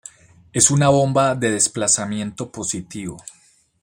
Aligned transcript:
Es 0.51 0.71
una 0.71 0.89
bomba 0.89 1.35
de 1.35 1.51
desplazamiento 1.51 2.51
positivo. 2.51 3.17